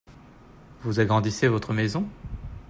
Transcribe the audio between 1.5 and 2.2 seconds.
maison?